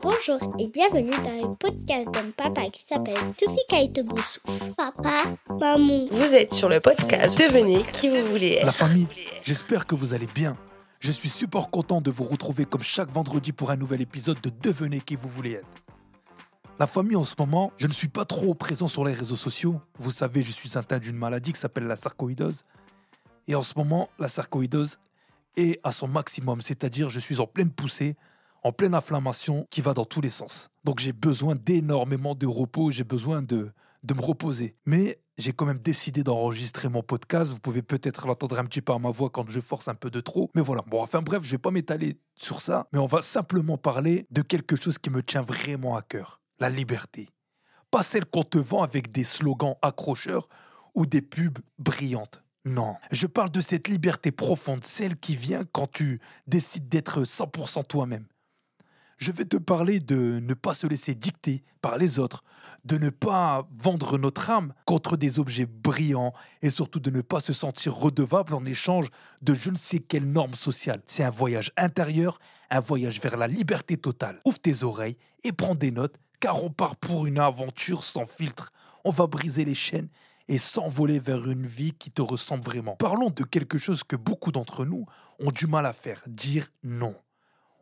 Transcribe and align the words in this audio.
Bonjour 0.00 0.38
et 0.58 0.68
bienvenue 0.68 1.10
dans 1.10 1.48
le 1.48 1.56
podcast 1.56 2.10
d'un 2.10 2.30
papa 2.36 2.66
qui 2.66 2.82
s'appelle 2.82 3.14
Toufik 3.38 3.72
Aïteboussouf. 3.72 4.76
Papa, 4.76 5.22
maman. 5.48 6.06
Vous 6.10 6.34
êtes 6.34 6.52
sur 6.52 6.68
le 6.68 6.80
podcast 6.80 7.38
Devenez 7.38 7.82
qui 7.92 8.08
vous 8.08 8.26
voulez 8.26 8.54
être. 8.56 8.66
La 8.66 8.72
famille, 8.72 9.08
j'espère 9.42 9.86
que 9.86 9.94
vous 9.94 10.12
allez 10.12 10.28
bien. 10.34 10.56
Je 11.00 11.10
suis 11.10 11.30
super 11.30 11.68
content 11.68 12.02
de 12.02 12.10
vous 12.10 12.24
retrouver 12.24 12.66
comme 12.66 12.82
chaque 12.82 13.10
vendredi 13.10 13.52
pour 13.52 13.70
un 13.70 13.76
nouvel 13.76 14.02
épisode 14.02 14.40
de 14.42 14.50
Devenez 14.62 15.00
qui 15.00 15.16
vous 15.16 15.28
voulez 15.28 15.52
être. 15.52 15.68
La 16.78 16.86
famille 16.86 17.16
en 17.16 17.24
ce 17.24 17.34
moment, 17.38 17.72
je 17.78 17.86
ne 17.86 17.92
suis 17.92 18.08
pas 18.08 18.26
trop 18.26 18.54
présent 18.54 18.88
sur 18.88 19.04
les 19.04 19.14
réseaux 19.14 19.36
sociaux. 19.36 19.80
Vous 19.98 20.10
savez, 20.10 20.42
je 20.42 20.52
suis 20.52 20.76
atteint 20.76 20.98
d'une 20.98 21.16
maladie 21.16 21.52
qui 21.52 21.60
s'appelle 21.60 21.86
la 21.86 21.96
sarcoïdose. 21.96 22.64
Et 23.48 23.54
en 23.54 23.62
ce 23.62 23.72
moment, 23.76 24.10
la 24.18 24.28
sarcoïdose 24.28 24.98
est 25.56 25.80
à 25.82 25.92
son 25.92 26.08
maximum, 26.08 26.60
c'est-à-dire 26.60 27.08
je 27.08 27.20
suis 27.20 27.40
en 27.40 27.46
pleine 27.46 27.70
poussée, 27.70 28.16
en 28.62 28.72
pleine 28.72 28.94
inflammation 28.94 29.66
qui 29.70 29.80
va 29.80 29.94
dans 29.94 30.04
tous 30.04 30.20
les 30.20 30.30
sens. 30.30 30.70
Donc 30.84 30.98
j'ai 30.98 31.12
besoin 31.12 31.54
d'énormément 31.54 32.34
de 32.34 32.46
repos, 32.46 32.90
j'ai 32.90 33.04
besoin 33.04 33.42
de, 33.42 33.70
de 34.02 34.14
me 34.14 34.20
reposer. 34.20 34.76
Mais 34.86 35.18
j'ai 35.38 35.52
quand 35.52 35.66
même 35.66 35.78
décidé 35.78 36.22
d'enregistrer 36.22 36.88
mon 36.88 37.02
podcast. 37.02 37.50
Vous 37.50 37.60
pouvez 37.60 37.82
peut-être 37.82 38.26
l'entendre 38.26 38.58
un 38.58 38.64
petit 38.64 38.82
peu 38.82 38.92
à 38.92 38.98
ma 38.98 39.10
voix 39.10 39.30
quand 39.30 39.48
je 39.48 39.60
force 39.60 39.88
un 39.88 39.94
peu 39.94 40.10
de 40.10 40.20
trop. 40.20 40.50
Mais 40.54 40.62
voilà. 40.62 40.82
Bon, 40.86 41.02
enfin 41.02 41.22
bref, 41.22 41.42
je 41.42 41.50
vais 41.52 41.58
pas 41.58 41.70
m'étaler 41.70 42.18
sur 42.36 42.60
ça, 42.60 42.86
mais 42.92 42.98
on 42.98 43.06
va 43.06 43.22
simplement 43.22 43.78
parler 43.78 44.26
de 44.30 44.42
quelque 44.42 44.76
chose 44.76 44.98
qui 44.98 45.10
me 45.10 45.22
tient 45.22 45.42
vraiment 45.42 45.96
à 45.96 46.02
cœur. 46.02 46.40
La 46.58 46.68
liberté. 46.68 47.28
Pas 47.90 48.02
celle 48.02 48.24
qu'on 48.24 48.44
te 48.44 48.58
vend 48.58 48.82
avec 48.82 49.10
des 49.10 49.24
slogans 49.24 49.76
accrocheurs 49.82 50.48
ou 50.94 51.06
des 51.06 51.22
pubs 51.22 51.58
brillantes. 51.78 52.42
Non, 52.64 52.94
je 53.10 53.26
parle 53.26 53.50
de 53.50 53.60
cette 53.60 53.88
liberté 53.88 54.30
profonde, 54.30 54.84
celle 54.84 55.16
qui 55.16 55.34
vient 55.34 55.64
quand 55.64 55.90
tu 55.90 56.20
décides 56.46 56.88
d'être 56.88 57.22
100% 57.22 57.84
toi-même. 57.86 58.26
Je 59.22 59.30
vais 59.30 59.44
te 59.44 59.56
parler 59.56 60.00
de 60.00 60.40
ne 60.42 60.52
pas 60.52 60.74
se 60.74 60.84
laisser 60.84 61.14
dicter 61.14 61.62
par 61.80 61.96
les 61.96 62.18
autres, 62.18 62.42
de 62.84 62.98
ne 62.98 63.08
pas 63.08 63.68
vendre 63.78 64.18
notre 64.18 64.50
âme 64.50 64.74
contre 64.84 65.16
des 65.16 65.38
objets 65.38 65.66
brillants 65.66 66.32
et 66.60 66.70
surtout 66.70 66.98
de 66.98 67.08
ne 67.08 67.20
pas 67.20 67.38
se 67.38 67.52
sentir 67.52 67.94
redevable 67.94 68.52
en 68.52 68.64
échange 68.64 69.10
de 69.40 69.54
je 69.54 69.70
ne 69.70 69.76
sais 69.76 70.00
quelle 70.00 70.24
norme 70.24 70.56
sociale. 70.56 71.02
C'est 71.06 71.22
un 71.22 71.30
voyage 71.30 71.70
intérieur, 71.76 72.40
un 72.68 72.80
voyage 72.80 73.20
vers 73.20 73.36
la 73.36 73.46
liberté 73.46 73.96
totale. 73.96 74.40
Ouvre 74.44 74.58
tes 74.58 74.82
oreilles 74.82 75.16
et 75.44 75.52
prends 75.52 75.76
des 75.76 75.92
notes 75.92 76.18
car 76.40 76.64
on 76.64 76.70
part 76.70 76.96
pour 76.96 77.24
une 77.24 77.38
aventure 77.38 78.02
sans 78.02 78.26
filtre. 78.26 78.72
On 79.04 79.10
va 79.10 79.28
briser 79.28 79.64
les 79.64 79.76
chaînes 79.76 80.08
et 80.48 80.58
s'envoler 80.58 81.20
vers 81.20 81.48
une 81.48 81.68
vie 81.68 81.92
qui 81.92 82.10
te 82.10 82.22
ressemble 82.22 82.64
vraiment. 82.64 82.96
Parlons 82.96 83.30
de 83.30 83.44
quelque 83.44 83.78
chose 83.78 84.02
que 84.02 84.16
beaucoup 84.16 84.50
d'entre 84.50 84.84
nous 84.84 85.06
ont 85.38 85.52
du 85.52 85.68
mal 85.68 85.86
à 85.86 85.92
faire, 85.92 86.24
dire 86.26 86.66
non. 86.82 87.14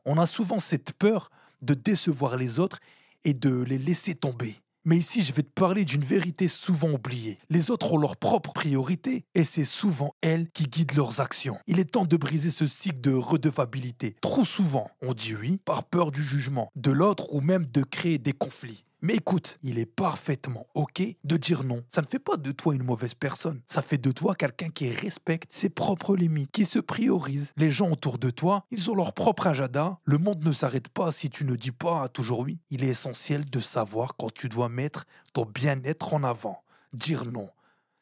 On 0.05 0.19
a 0.19 0.27
souvent 0.27 0.59
cette 0.59 0.93
peur 0.95 1.31
de 1.63 1.75
décevoir 1.75 2.37
les 2.37 2.59
autres 2.59 2.81
et 3.25 3.35
de 3.35 3.63
les 3.63 3.79
laisser 3.79 4.15
tomber. 4.15 4.57
Mais 4.87 4.97
ici, 4.97 5.23
je 5.23 5.35
vais 5.35 5.43
te 5.43 5.53
parler 5.53 5.85
d'une 5.85 6.05
vérité 6.05 6.49
souvent 6.49 6.93
oubliée. 6.93 7.39
Les 7.51 7.71
autres 7.71 7.93
ont 7.93 7.99
leurs 7.99 8.17
propres 8.17 8.55
priorités 8.55 9.25
et 9.35 9.45
c'est 9.45 9.67
souvent 9.67 10.15
elles 10.23 10.51
qui 10.53 10.65
guident 10.65 10.97
leurs 10.97 11.21
actions. 11.21 11.59
Il 11.67 11.79
est 11.79 11.93
temps 11.93 12.07
de 12.07 12.17
briser 12.17 12.51
ce 12.51 12.67
cycle 12.67 13.01
de 13.03 13.13
redevabilité. 13.13 14.17
Trop 14.23 14.45
souvent, 14.45 14.91
on 15.03 15.13
dit 15.13 15.35
oui 15.35 15.59
par 15.67 15.85
peur 15.85 16.11
du 16.11 16.23
jugement 16.23 16.71
de 16.77 16.91
l'autre 16.91 17.35
ou 17.35 17.43
même 17.43 17.67
de 17.67 17.83
créer 17.83 18.17
des 18.17 18.33
conflits. 18.33 18.85
Mais 19.03 19.15
écoute, 19.15 19.59
il 19.63 19.79
est 19.79 19.87
parfaitement 19.87 20.67
OK 20.75 21.03
de 21.25 21.37
dire 21.37 21.65
non. 21.65 21.83
Ça 21.89 22.03
ne 22.03 22.07
fait 22.07 22.19
pas 22.19 22.37
de 22.37 22.53
toi 22.53 22.75
une 22.75 22.83
mauvaise 22.83 23.15
personne. 23.15 23.63
Ça 23.67 23.81
fait 23.81 23.99
de 23.99 24.13
toi 24.13 24.35
quelqu'un 24.35 24.69
qui 24.69 24.91
respecte 24.91 25.53
ses 25.53 25.71
propres 25.71 26.17
limites, 26.17 26.51
qui 26.53 26.67
se 26.67 26.79
priorise. 26.79 27.53
Les 27.57 27.71
gens 27.71 27.91
autour 27.91 28.19
de 28.19 28.31
toi, 28.31 28.67
ils 28.71 28.91
ont 28.91 28.95
leur 28.95 29.15
propre 29.15 29.47
agenda. 29.47 29.99
Le 30.05 30.19
monde 30.19 30.45
ne 30.45 30.53
s'arrête 30.53 30.89
pas 30.89 31.13
si 31.13 31.31
tu 31.31 31.45
ne 31.45 31.57
dis 31.57 31.73
pas 31.73 32.09
toujours 32.09 32.41
oui. 32.41 32.59
Il 32.71 32.85
est 32.85 32.89
essentiel 32.89 33.49
de 33.49 33.61
savoir 33.61 34.17
quand 34.17 34.33
tu 34.33 34.49
dois 34.49 34.69
mettre 34.69 35.07
ton 35.33 35.47
bien-être 35.47 36.13
en 36.13 36.23
avant. 36.23 36.63
Dire 36.93 37.25
non, 37.31 37.49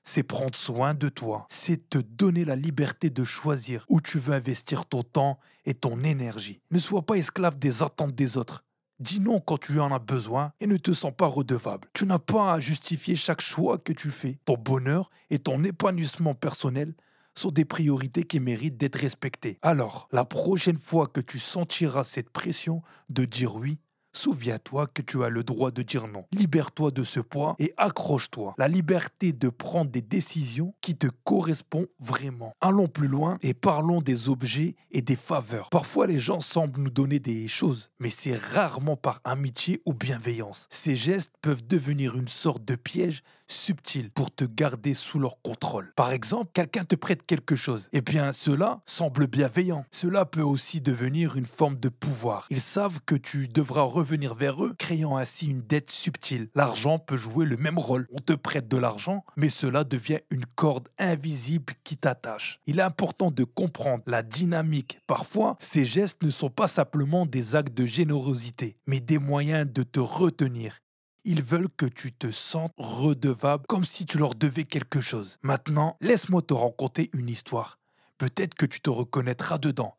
c'est 0.02 0.22
prendre 0.22 0.54
soin 0.54 0.94
de 0.94 1.10
toi, 1.10 1.46
c'est 1.50 1.90
te 1.90 1.98
donner 1.98 2.46
la 2.46 2.56
liberté 2.56 3.10
de 3.10 3.24
choisir 3.24 3.84
où 3.88 4.00
tu 4.00 4.18
veux 4.18 4.34
investir 4.34 4.86
ton 4.86 5.02
temps 5.02 5.38
et 5.66 5.74
ton 5.74 6.00
énergie. 6.00 6.60
Ne 6.70 6.78
sois 6.78 7.02
pas 7.02 7.16
esclave 7.16 7.58
des 7.58 7.82
attentes 7.82 8.14
des 8.14 8.38
autres. 8.38 8.64
Dis 9.00 9.20
non 9.20 9.38
quand 9.38 9.58
tu 9.58 9.78
en 9.78 9.92
as 9.92 10.00
besoin 10.00 10.52
et 10.60 10.66
ne 10.66 10.76
te 10.76 10.92
sens 10.92 11.12
pas 11.16 11.26
redevable. 11.26 11.88
Tu 11.92 12.04
n'as 12.04 12.18
pas 12.18 12.54
à 12.54 12.58
justifier 12.58 13.14
chaque 13.14 13.40
choix 13.40 13.78
que 13.78 13.92
tu 13.92 14.10
fais. 14.10 14.38
Ton 14.44 14.56
bonheur 14.56 15.10
et 15.30 15.38
ton 15.38 15.62
épanouissement 15.62 16.34
personnel 16.34 16.94
sont 17.34 17.52
des 17.52 17.64
priorités 17.64 18.24
qui 18.24 18.40
méritent 18.40 18.76
d'être 18.76 18.98
respectées. 18.98 19.58
Alors, 19.62 20.08
la 20.10 20.24
prochaine 20.24 20.78
fois 20.78 21.06
que 21.06 21.20
tu 21.20 21.38
sentiras 21.38 22.02
cette 22.02 22.30
pression 22.30 22.82
de 23.08 23.24
dire 23.24 23.54
oui, 23.54 23.78
Souviens-toi 24.12 24.86
que 24.86 25.02
tu 25.02 25.22
as 25.22 25.28
le 25.28 25.44
droit 25.44 25.70
de 25.70 25.82
dire 25.82 26.08
non. 26.08 26.24
Libère-toi 26.32 26.90
de 26.90 27.04
ce 27.04 27.20
poids 27.20 27.54
et 27.58 27.74
accroche-toi. 27.76 28.54
La 28.58 28.68
liberté 28.68 29.32
de 29.32 29.48
prendre 29.48 29.90
des 29.90 30.02
décisions 30.02 30.74
qui 30.80 30.96
te 30.96 31.08
correspondent 31.24 31.88
vraiment. 32.00 32.54
Allons 32.60 32.88
plus 32.88 33.08
loin 33.08 33.38
et 33.42 33.54
parlons 33.54 34.00
des 34.00 34.28
objets 34.28 34.76
et 34.90 35.02
des 35.02 35.16
faveurs. 35.16 35.70
Parfois 35.70 36.06
les 36.06 36.18
gens 36.18 36.40
semblent 36.40 36.80
nous 36.80 36.90
donner 36.90 37.18
des 37.18 37.48
choses, 37.48 37.88
mais 37.98 38.10
c'est 38.10 38.34
rarement 38.34 38.96
par 38.96 39.20
amitié 39.24 39.82
ou 39.84 39.94
bienveillance. 39.94 40.66
Ces 40.70 40.96
gestes 40.96 41.32
peuvent 41.42 41.66
devenir 41.66 42.16
une 42.16 42.28
sorte 42.28 42.64
de 42.64 42.74
piège 42.74 43.22
subtil 43.46 44.10
pour 44.10 44.34
te 44.34 44.44
garder 44.44 44.94
sous 44.94 45.18
leur 45.18 45.40
contrôle. 45.42 45.92
Par 45.96 46.12
exemple, 46.12 46.50
quelqu'un 46.52 46.84
te 46.84 46.96
prête 46.96 47.24
quelque 47.24 47.56
chose. 47.56 47.88
Eh 47.92 48.00
bien, 48.00 48.32
cela 48.32 48.80
semble 48.84 49.26
bienveillant. 49.26 49.84
Cela 49.90 50.24
peut 50.24 50.42
aussi 50.42 50.80
devenir 50.80 51.36
une 51.36 51.46
forme 51.46 51.78
de 51.78 51.88
pouvoir. 51.88 52.46
Ils 52.50 52.60
savent 52.60 53.00
que 53.06 53.14
tu 53.14 53.48
devras 53.48 53.82
revenir 53.98 54.08
venir 54.08 54.34
vers 54.34 54.64
eux, 54.64 54.74
créant 54.78 55.16
ainsi 55.16 55.48
une 55.48 55.60
dette 55.60 55.90
subtile. 55.90 56.48
L'argent 56.54 56.98
peut 56.98 57.16
jouer 57.16 57.46
le 57.46 57.56
même 57.56 57.78
rôle. 57.78 58.06
On 58.12 58.20
te 58.20 58.32
prête 58.32 58.68
de 58.68 58.76
l'argent, 58.76 59.24
mais 59.36 59.48
cela 59.48 59.84
devient 59.84 60.20
une 60.30 60.46
corde 60.46 60.88
invisible 60.98 61.74
qui 61.84 61.96
t'attache. 61.96 62.60
Il 62.66 62.78
est 62.78 62.82
important 62.82 63.30
de 63.30 63.44
comprendre 63.44 64.02
la 64.06 64.22
dynamique. 64.22 65.00
Parfois, 65.06 65.56
ces 65.58 65.84
gestes 65.84 66.22
ne 66.22 66.30
sont 66.30 66.50
pas 66.50 66.68
simplement 66.68 67.26
des 67.26 67.56
actes 67.56 67.76
de 67.76 67.86
générosité, 67.86 68.76
mais 68.86 69.00
des 69.00 69.18
moyens 69.18 69.70
de 69.70 69.82
te 69.82 70.00
retenir. 70.00 70.78
Ils 71.24 71.42
veulent 71.42 71.70
que 71.76 71.86
tu 71.86 72.12
te 72.12 72.30
sentes 72.30 72.72
redevable 72.78 73.66
comme 73.68 73.84
si 73.84 74.06
tu 74.06 74.16
leur 74.16 74.34
devais 74.34 74.64
quelque 74.64 75.00
chose. 75.00 75.36
Maintenant, 75.42 75.96
laisse-moi 76.00 76.40
te 76.42 76.54
raconter 76.54 77.10
une 77.12 77.28
histoire. 77.28 77.78
Peut-être 78.16 78.54
que 78.54 78.66
tu 78.66 78.80
te 78.80 78.90
reconnaîtras 78.90 79.58
dedans. 79.58 79.96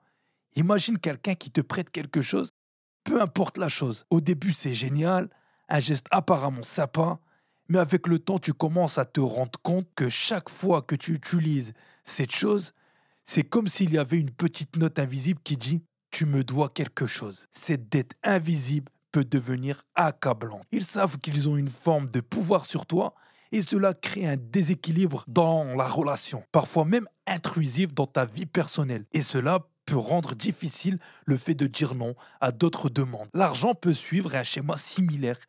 Imagine 0.56 0.98
quelqu'un 0.98 1.36
qui 1.36 1.52
te 1.52 1.62
prête 1.62 1.92
quelque 1.92 2.22
chose 2.22 2.54
peu 3.04 3.22
importe 3.22 3.58
la 3.58 3.70
chose. 3.70 4.06
Au 4.10 4.22
début, 4.22 4.54
c'est 4.54 4.74
génial, 4.74 5.30
un 5.70 5.80
geste 5.80 6.08
apparemment 6.12 6.64
sympa, 6.64 7.20
mais 7.68 7.80
avec 7.80 8.08
le 8.08 8.20
temps, 8.20 8.40
tu 8.40 8.54
commences 8.54 8.98
à 8.98 9.06
te 9.06 9.20
rendre 9.20 9.60
compte 9.62 9.88
que 9.96 10.10
chaque 10.10 10.50
fois 10.50 10.82
que 10.82 10.96
tu 10.96 11.14
utilises 11.14 11.74
cette 12.04 12.32
chose, 12.32 12.74
c'est 13.24 13.44
comme 13.44 13.68
s'il 13.68 13.94
y 13.94 13.98
avait 14.00 14.20
une 14.20 14.32
petite 14.32 14.76
note 14.78 14.98
invisible 14.98 15.40
qui 15.44 15.56
dit 15.56 15.84
Tu 16.10 16.26
me 16.26 16.44
dois 16.44 16.70
quelque 16.70 17.06
chose. 17.06 17.48
Cette 17.52 17.88
dette 17.90 18.14
invisible 18.24 18.92
peut 19.12 19.26
devenir 19.26 19.84
accablante. 19.96 20.66
Ils 20.72 20.84
savent 20.84 21.20
qu'ils 21.20 21.48
ont 21.50 21.58
une 21.58 21.68
forme 21.70 22.10
de 22.10 22.22
pouvoir 22.22 22.66
sur 22.66 22.86
toi 22.86 23.14
et 23.52 23.62
cela 23.62 23.94
crée 23.94 24.28
un 24.28 24.38
déséquilibre 24.38 25.24
dans 25.28 25.64
la 25.76 25.88
relation, 25.88 26.44
parfois 26.52 26.86
même 26.86 27.08
intrusif 27.26 27.94
dans 27.94 28.06
ta 28.06 28.26
vie 28.26 28.46
personnelle. 28.46 29.06
Et 29.12 29.22
cela 29.22 29.60
peut 29.90 29.98
rendre 29.98 30.36
difficile 30.36 31.00
le 31.26 31.38
fait 31.38 31.56
de 31.56 31.66
dire 31.68 31.96
non 31.96 32.14
à 32.42 32.52
d'autres 32.52 32.90
demandes. 32.90 33.28
L'argent 33.34 33.74
peut 33.74 33.94
suivre 33.94 34.36
un 34.36 34.44
schéma 34.44 34.78
similaire. 34.78 35.40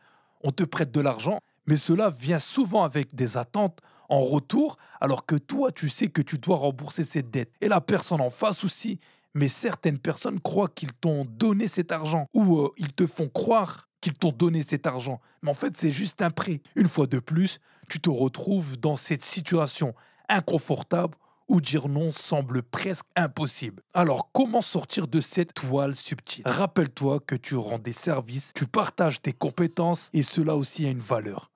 On 0.42 0.50
te 0.50 0.64
prête 0.64 0.90
de 0.90 1.00
l'argent, 1.00 1.40
mais 1.66 1.76
cela 1.76 2.08
vient 2.08 2.38
souvent 2.38 2.82
avec 2.82 3.14
des 3.14 3.36
attentes 3.36 3.80
en 4.08 4.20
retour, 4.20 4.76
alors 5.00 5.26
que 5.26 5.36
toi, 5.36 5.70
tu 5.70 5.88
sais 5.88 6.08
que 6.08 6.22
tu 6.22 6.38
dois 6.38 6.56
rembourser 6.56 7.04
cette 7.04 7.30
dette. 7.30 7.52
Et 7.60 7.68
la 7.68 7.80
personne 7.80 8.20
en 8.20 8.30
face 8.30 8.64
aussi. 8.64 8.98
Mais 9.34 9.48
certaines 9.48 9.98
personnes 9.98 10.40
croient 10.40 10.68
qu'ils 10.68 10.92
t'ont 10.92 11.24
donné 11.24 11.68
cet 11.68 11.92
argent, 11.92 12.26
ou 12.34 12.58
euh, 12.58 12.72
ils 12.78 12.92
te 12.92 13.06
font 13.06 13.28
croire 13.28 13.88
qu'ils 14.00 14.14
t'ont 14.14 14.32
donné 14.32 14.64
cet 14.64 14.86
argent. 14.86 15.20
Mais 15.42 15.50
en 15.50 15.54
fait, 15.54 15.76
c'est 15.76 15.92
juste 15.92 16.22
un 16.22 16.30
prêt. 16.30 16.60
Une 16.74 16.88
fois 16.88 17.06
de 17.06 17.20
plus, 17.20 17.60
tu 17.88 18.00
te 18.00 18.10
retrouves 18.10 18.80
dans 18.80 18.96
cette 18.96 19.22
situation 19.22 19.94
inconfortable 20.28 21.16
dire 21.58 21.88
non 21.88 22.12
semble 22.12 22.62
presque 22.62 23.06
impossible. 23.16 23.82
Alors 23.94 24.30
comment 24.30 24.62
sortir 24.62 25.08
de 25.08 25.20
cette 25.20 25.54
toile 25.54 25.96
subtile? 25.96 26.44
Rappelle-toi 26.46 27.18
que 27.18 27.34
tu 27.34 27.56
rends 27.56 27.80
des 27.80 27.92
services, 27.92 28.52
tu 28.54 28.66
partages 28.66 29.20
tes 29.20 29.32
compétences 29.32 30.10
et 30.12 30.22
cela 30.22 30.54
aussi 30.54 30.86
a 30.86 30.90
une 30.90 31.00
valeur. 31.00 31.50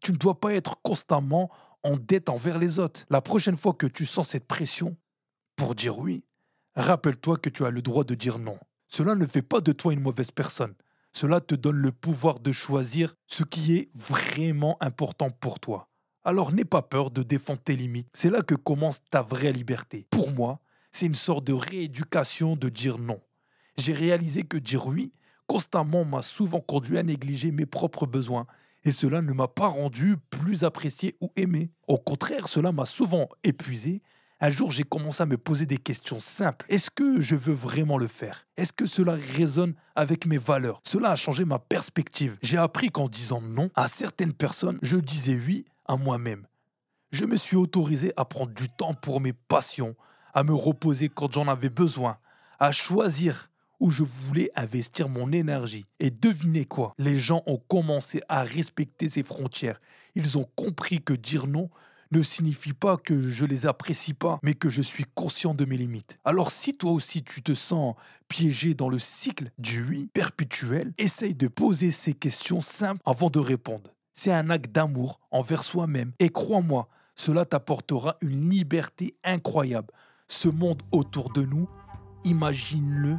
Tu 0.00 0.12
ne 0.12 0.16
dois 0.16 0.38
pas 0.38 0.54
être 0.54 0.80
constamment 0.82 1.50
en 1.82 1.96
dette 1.96 2.28
envers 2.28 2.60
les 2.60 2.78
autres. 2.78 3.04
La 3.10 3.20
prochaine 3.20 3.56
fois 3.56 3.74
que 3.74 3.86
tu 3.86 4.06
sens 4.06 4.28
cette 4.28 4.46
pression 4.46 4.96
pour 5.56 5.74
dire 5.74 5.98
oui, 5.98 6.24
rappelle-toi 6.76 7.38
que 7.38 7.50
tu 7.50 7.64
as 7.64 7.70
le 7.70 7.82
droit 7.82 8.04
de 8.04 8.14
dire 8.14 8.38
non. 8.38 8.58
Cela 8.86 9.16
ne 9.16 9.26
fait 9.26 9.42
pas 9.42 9.60
de 9.60 9.72
toi 9.72 9.92
une 9.92 10.00
mauvaise 10.00 10.30
personne. 10.30 10.74
Cela 11.12 11.40
te 11.40 11.54
donne 11.54 11.76
le 11.76 11.92
pouvoir 11.92 12.38
de 12.38 12.52
choisir 12.52 13.14
ce 13.26 13.42
qui 13.42 13.76
est 13.76 13.90
vraiment 13.94 14.76
important 14.80 15.30
pour 15.30 15.58
toi. 15.58 15.89
Alors 16.24 16.52
n'aie 16.52 16.64
pas 16.64 16.82
peur 16.82 17.10
de 17.10 17.22
défendre 17.22 17.60
tes 17.60 17.76
limites. 17.76 18.08
C'est 18.12 18.30
là 18.30 18.42
que 18.42 18.54
commence 18.54 19.00
ta 19.10 19.22
vraie 19.22 19.52
liberté. 19.52 20.06
Pour 20.10 20.30
moi, 20.30 20.60
c'est 20.92 21.06
une 21.06 21.14
sorte 21.14 21.44
de 21.44 21.52
rééducation 21.52 22.56
de 22.56 22.68
dire 22.68 22.98
non. 22.98 23.20
J'ai 23.78 23.94
réalisé 23.94 24.42
que 24.42 24.58
dire 24.58 24.86
oui 24.86 25.12
constamment 25.46 26.04
m'a 26.04 26.22
souvent 26.22 26.60
conduit 26.60 26.96
à 26.96 27.02
négliger 27.02 27.50
mes 27.50 27.66
propres 27.66 28.06
besoins. 28.06 28.46
Et 28.84 28.92
cela 28.92 29.20
ne 29.20 29.32
m'a 29.32 29.48
pas 29.48 29.66
rendu 29.66 30.16
plus 30.30 30.62
apprécié 30.62 31.16
ou 31.20 31.32
aimé. 31.34 31.72
Au 31.88 31.98
contraire, 31.98 32.46
cela 32.46 32.70
m'a 32.70 32.86
souvent 32.86 33.28
épuisé. 33.42 34.00
Un 34.38 34.48
jour, 34.48 34.70
j'ai 34.70 34.84
commencé 34.84 35.24
à 35.24 35.26
me 35.26 35.36
poser 35.36 35.66
des 35.66 35.76
questions 35.76 36.20
simples. 36.20 36.64
Est-ce 36.68 36.88
que 36.88 37.20
je 37.20 37.34
veux 37.34 37.52
vraiment 37.52 37.98
le 37.98 38.06
faire? 38.06 38.46
Est-ce 38.56 38.72
que 38.72 38.86
cela 38.86 39.16
résonne 39.36 39.74
avec 39.96 40.24
mes 40.24 40.38
valeurs? 40.38 40.80
Cela 40.86 41.10
a 41.10 41.16
changé 41.16 41.44
ma 41.44 41.58
perspective. 41.58 42.38
J'ai 42.42 42.56
appris 42.56 42.90
qu'en 42.90 43.08
disant 43.08 43.40
non 43.40 43.70
à 43.74 43.88
certaines 43.88 44.32
personnes, 44.32 44.78
je 44.82 44.98
disais 44.98 45.38
oui 45.44 45.64
à 45.90 45.96
moi-même. 45.96 46.46
Je 47.10 47.24
me 47.24 47.36
suis 47.36 47.56
autorisé 47.56 48.12
à 48.16 48.24
prendre 48.24 48.54
du 48.54 48.68
temps 48.68 48.94
pour 48.94 49.20
mes 49.20 49.32
passions, 49.32 49.96
à 50.32 50.44
me 50.44 50.54
reposer 50.54 51.08
quand 51.08 51.32
j'en 51.32 51.48
avais 51.48 51.68
besoin, 51.68 52.18
à 52.60 52.70
choisir 52.70 53.48
où 53.80 53.90
je 53.90 54.04
voulais 54.04 54.52
investir 54.54 55.08
mon 55.08 55.32
énergie. 55.32 55.86
Et 55.98 56.10
devinez 56.12 56.64
quoi? 56.64 56.94
Les 56.98 57.18
gens 57.18 57.42
ont 57.46 57.56
commencé 57.56 58.22
à 58.28 58.44
respecter 58.44 59.08
ces 59.08 59.24
frontières. 59.24 59.80
Ils 60.14 60.38
ont 60.38 60.46
compris 60.54 61.02
que 61.02 61.14
dire 61.14 61.48
non 61.48 61.70
ne 62.12 62.22
signifie 62.22 62.72
pas 62.72 62.96
que 62.96 63.28
je 63.28 63.44
les 63.44 63.66
apprécie 63.66 64.14
pas, 64.14 64.38
mais 64.42 64.54
que 64.54 64.68
je 64.68 64.82
suis 64.82 65.04
conscient 65.14 65.54
de 65.54 65.64
mes 65.64 65.76
limites. 65.76 66.18
Alors 66.24 66.50
si 66.50 66.76
toi 66.76 66.92
aussi 66.92 67.24
tu 67.24 67.42
te 67.42 67.54
sens 67.54 67.94
piégé 68.28 68.74
dans 68.74 68.88
le 68.88 68.98
cycle 68.98 69.50
du 69.58 69.84
oui 69.84 70.08
perpétuel, 70.12 70.92
essaye 70.98 71.34
de 71.34 71.48
poser 71.48 71.90
ces 71.90 72.12
questions 72.12 72.60
simples 72.60 73.00
avant 73.04 73.30
de 73.30 73.38
répondre. 73.38 73.90
C'est 74.14 74.32
un 74.32 74.50
acte 74.50 74.72
d'amour 74.72 75.20
envers 75.30 75.62
soi-même. 75.62 76.12
Et 76.18 76.28
crois-moi, 76.28 76.88
cela 77.14 77.44
t'apportera 77.44 78.16
une 78.20 78.50
liberté 78.50 79.14
incroyable. 79.24 79.92
Ce 80.28 80.48
monde 80.48 80.82
autour 80.92 81.30
de 81.32 81.44
nous, 81.44 81.68
imagine-le 82.24 83.16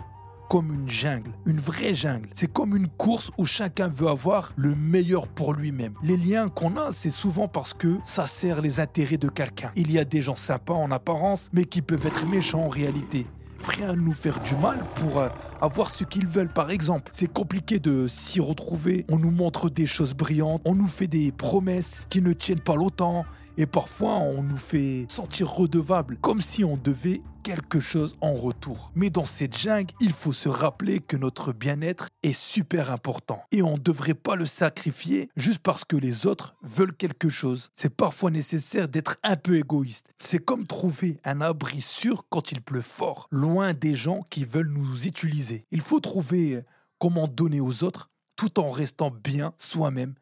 comme 0.49 0.73
une 0.73 0.89
jungle, 0.89 1.31
une 1.45 1.61
vraie 1.61 1.93
jungle. 1.93 2.29
C'est 2.33 2.51
comme 2.51 2.75
une 2.75 2.89
course 2.89 3.31
où 3.37 3.45
chacun 3.45 3.87
veut 3.87 4.09
avoir 4.09 4.51
le 4.57 4.75
meilleur 4.75 5.29
pour 5.29 5.53
lui-même. 5.53 5.93
Les 6.03 6.17
liens 6.17 6.49
qu'on 6.49 6.75
a, 6.75 6.91
c'est 6.91 7.09
souvent 7.09 7.47
parce 7.47 7.73
que 7.73 7.99
ça 8.03 8.27
sert 8.27 8.61
les 8.61 8.81
intérêts 8.81 9.17
de 9.17 9.29
quelqu'un. 9.29 9.71
Il 9.77 9.91
y 9.91 9.97
a 9.97 10.03
des 10.03 10.21
gens 10.21 10.35
sympas 10.35 10.73
en 10.73 10.91
apparence, 10.91 11.49
mais 11.53 11.63
qui 11.63 11.81
peuvent 11.81 12.05
être 12.05 12.27
méchants 12.27 12.65
en 12.65 12.67
réalité 12.67 13.27
prêts 13.61 13.83
à 13.83 13.95
nous 13.95 14.13
faire 14.13 14.39
du 14.39 14.55
mal 14.55 14.79
pour 14.95 15.19
euh, 15.19 15.29
avoir 15.61 15.89
ce 15.89 16.03
qu'ils 16.03 16.27
veulent. 16.27 16.51
Par 16.51 16.71
exemple, 16.71 17.09
c'est 17.13 17.31
compliqué 17.31 17.79
de 17.79 18.07
s'y 18.07 18.41
retrouver. 18.41 19.05
On 19.09 19.17
nous 19.17 19.31
montre 19.31 19.69
des 19.69 19.85
choses 19.85 20.13
brillantes, 20.13 20.61
on 20.65 20.75
nous 20.75 20.87
fait 20.87 21.07
des 21.07 21.31
promesses 21.31 22.05
qui 22.09 22.21
ne 22.21 22.33
tiennent 22.33 22.59
pas 22.59 22.75
longtemps. 22.75 23.25
Et 23.57 23.65
parfois, 23.65 24.15
on 24.15 24.43
nous 24.43 24.57
fait 24.57 25.05
sentir 25.09 25.49
redevable, 25.49 26.17
comme 26.21 26.41
si 26.41 26.63
on 26.63 26.77
devait 26.77 27.21
quelque 27.43 27.79
chose 27.79 28.15
en 28.21 28.33
retour. 28.33 28.91
Mais 28.95 29.09
dans 29.09 29.25
cette 29.25 29.57
jungle, 29.57 29.93
il 29.99 30.13
faut 30.13 30.31
se 30.31 30.47
rappeler 30.47 30.99
que 30.99 31.17
notre 31.17 31.53
bien-être 31.53 32.09
est 32.23 32.37
super 32.37 32.91
important. 32.91 33.43
Et 33.51 33.61
on 33.61 33.73
ne 33.73 33.81
devrait 33.81 34.13
pas 34.13 34.35
le 34.35 34.45
sacrifier 34.45 35.29
juste 35.35 35.59
parce 35.59 35.83
que 35.83 35.95
les 35.95 36.27
autres 36.27 36.55
veulent 36.61 36.95
quelque 36.95 37.29
chose. 37.29 37.69
C'est 37.73 37.95
parfois 37.95 38.31
nécessaire 38.31 38.87
d'être 38.87 39.17
un 39.23 39.35
peu 39.35 39.57
égoïste. 39.57 40.13
C'est 40.19 40.43
comme 40.43 40.65
trouver 40.65 41.19
un 41.23 41.41
abri 41.41 41.81
sûr 41.81 42.25
quand 42.29 42.51
il 42.51 42.61
pleut 42.61 42.81
fort, 42.81 43.27
loin 43.31 43.73
des 43.73 43.95
gens 43.95 44.25
qui 44.29 44.45
veulent 44.45 44.71
nous 44.71 45.05
utiliser. 45.05 45.65
Il 45.71 45.81
faut 45.81 45.99
trouver 45.99 46.63
comment 46.99 47.27
donner 47.27 47.59
aux 47.59 47.83
autres 47.83 48.09
tout 48.35 48.59
en 48.59 48.71
restant 48.71 49.11
bien 49.11 49.53
soi-même. 49.57 50.15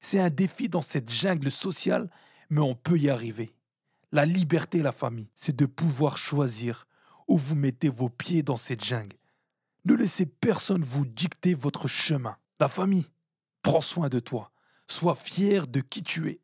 C'est 0.00 0.18
un 0.18 0.30
défi 0.30 0.68
dans 0.68 0.82
cette 0.82 1.10
jungle 1.10 1.50
sociale 1.50 2.10
mais 2.52 2.60
on 2.60 2.74
peut 2.74 2.98
y 2.98 3.08
arriver. 3.08 3.48
La 4.12 4.26
liberté 4.26 4.82
la 4.82 4.92
famille, 4.92 5.30
c'est 5.36 5.56
de 5.56 5.64
pouvoir 5.64 6.18
choisir 6.18 6.86
où 7.26 7.38
vous 7.38 7.54
mettez 7.54 7.88
vos 7.88 8.10
pieds 8.10 8.42
dans 8.42 8.58
cette 8.58 8.84
jungle. 8.84 9.16
Ne 9.86 9.94
laissez 9.94 10.26
personne 10.26 10.84
vous 10.84 11.06
dicter 11.06 11.54
votre 11.54 11.88
chemin. 11.88 12.36
La 12.60 12.68
famille, 12.68 13.06
prends 13.62 13.80
soin 13.80 14.10
de 14.10 14.20
toi. 14.20 14.52
Sois 14.86 15.14
fier 15.14 15.66
de 15.66 15.80
qui 15.80 16.02
tu 16.02 16.28
es. 16.28 16.40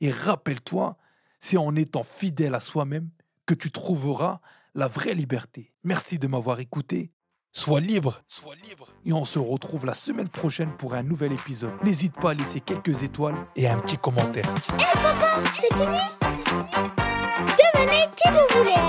Et 0.00 0.10
rappelle-toi, 0.10 0.98
c'est 1.38 1.58
en 1.58 1.76
étant 1.76 2.02
fidèle 2.02 2.56
à 2.56 2.60
soi-même 2.60 3.08
que 3.46 3.54
tu 3.54 3.70
trouveras 3.70 4.40
la 4.74 4.88
vraie 4.88 5.14
liberté. 5.14 5.72
Merci 5.84 6.18
de 6.18 6.26
m'avoir 6.26 6.58
écouté. 6.58 7.12
Sois 7.56 7.80
libre, 7.80 8.20
sois 8.28 8.54
libre. 8.68 8.88
Et 9.06 9.14
on 9.14 9.24
se 9.24 9.38
retrouve 9.38 9.86
la 9.86 9.94
semaine 9.94 10.28
prochaine 10.28 10.68
pour 10.76 10.92
un 10.92 11.02
nouvel 11.02 11.32
épisode. 11.32 11.72
N'hésite 11.82 12.12
pas 12.12 12.32
à 12.32 12.34
laisser 12.34 12.60
quelques 12.60 13.02
étoiles 13.02 13.34
et 13.56 13.66
un 13.66 13.78
petit 13.78 13.96
commentaire. 13.96 14.44
Papa, 14.76 15.40
Devenez 17.40 18.04
qui 18.14 18.28
vous 18.28 18.58
voulez 18.58 18.85